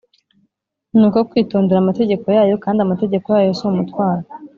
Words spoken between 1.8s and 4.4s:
amategeko yayo kandi amategeko yayo si umutwaro